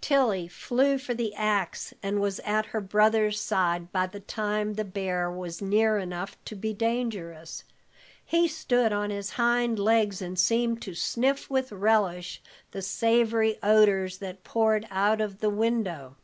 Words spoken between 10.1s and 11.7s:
and seemed to sniff